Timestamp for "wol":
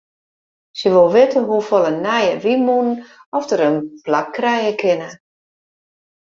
0.93-1.09